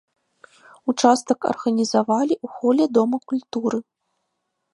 [0.93, 3.77] Участак арганізавалі ў холе дома культуры.